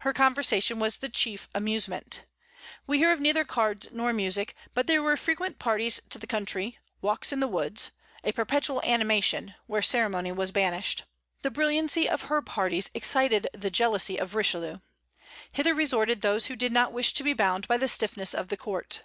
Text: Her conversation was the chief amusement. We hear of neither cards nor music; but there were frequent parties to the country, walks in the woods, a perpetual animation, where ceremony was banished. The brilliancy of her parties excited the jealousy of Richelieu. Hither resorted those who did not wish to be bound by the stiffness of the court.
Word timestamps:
Her 0.00 0.12
conversation 0.12 0.80
was 0.80 0.96
the 0.96 1.08
chief 1.08 1.48
amusement. 1.54 2.24
We 2.88 2.98
hear 2.98 3.12
of 3.12 3.20
neither 3.20 3.44
cards 3.44 3.86
nor 3.92 4.12
music; 4.12 4.56
but 4.74 4.88
there 4.88 5.00
were 5.00 5.16
frequent 5.16 5.60
parties 5.60 6.00
to 6.10 6.18
the 6.18 6.26
country, 6.26 6.78
walks 7.00 7.32
in 7.32 7.38
the 7.38 7.46
woods, 7.46 7.92
a 8.24 8.32
perpetual 8.32 8.82
animation, 8.82 9.54
where 9.68 9.80
ceremony 9.80 10.32
was 10.32 10.50
banished. 10.50 11.04
The 11.42 11.52
brilliancy 11.52 12.08
of 12.08 12.22
her 12.22 12.42
parties 12.42 12.90
excited 12.94 13.46
the 13.52 13.70
jealousy 13.70 14.18
of 14.18 14.34
Richelieu. 14.34 14.78
Hither 15.52 15.72
resorted 15.72 16.20
those 16.20 16.46
who 16.46 16.56
did 16.56 16.72
not 16.72 16.92
wish 16.92 17.12
to 17.14 17.22
be 17.22 17.32
bound 17.32 17.68
by 17.68 17.76
the 17.76 17.86
stiffness 17.86 18.34
of 18.34 18.48
the 18.48 18.56
court. 18.56 19.02